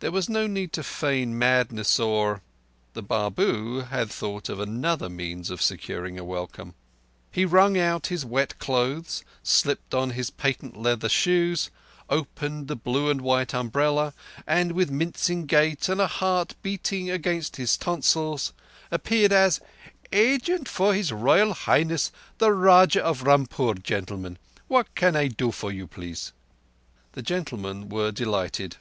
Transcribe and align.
There 0.00 0.10
was 0.10 0.28
no 0.28 0.48
need 0.48 0.72
to 0.72 0.82
feign 0.82 1.38
madness 1.38 2.00
or—the 2.00 3.02
Babu 3.02 3.82
had 3.90 4.10
thought 4.10 4.48
of 4.48 4.58
another 4.58 5.08
means 5.08 5.50
of 5.50 5.62
securing 5.62 6.18
a 6.18 6.24
welcome. 6.24 6.74
He 7.30 7.44
wrung 7.44 7.78
out 7.78 8.08
his 8.08 8.24
wet 8.24 8.58
clothes, 8.58 9.22
slipped 9.44 9.94
on 9.94 10.10
his 10.18 10.30
patent 10.30 10.76
leather 10.76 11.08
shoes, 11.08 11.70
opened 12.10 12.66
the 12.66 12.74
blue 12.74 13.08
and 13.08 13.20
white 13.20 13.54
umbrella, 13.54 14.14
and 14.48 14.72
with 14.72 14.90
mincing 14.90 15.46
gait 15.46 15.88
and 15.88 16.00
a 16.00 16.08
heart 16.08 16.56
beating 16.62 17.08
against 17.08 17.54
his 17.54 17.76
tonsils 17.76 18.52
appeared 18.90 19.30
as 19.32 19.60
"agent 20.10 20.68
for 20.68 20.92
His 20.92 21.12
Royal 21.12 21.52
Highness, 21.54 22.10
the 22.38 22.50
Rajah 22.50 23.04
of 23.04 23.22
Rampur, 23.22 23.74
gentlemen. 23.80 24.38
What 24.66 24.92
can 24.96 25.14
I 25.14 25.28
do 25.28 25.52
for 25.52 25.70
you, 25.70 25.86
please?" 25.86 26.32
The 27.12 27.22
gentlemen 27.22 27.88
were 27.88 28.10
delighted. 28.10 28.78